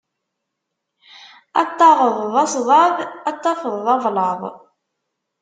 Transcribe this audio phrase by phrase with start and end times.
[1.59, 2.95] Ad t-taɣeḍ d asḍaḍ,
[3.29, 4.41] ad t-tafeḍ d ablaḍ.